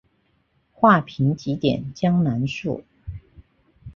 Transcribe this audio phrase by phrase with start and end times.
[0.73, 2.83] 画屏几点江南树。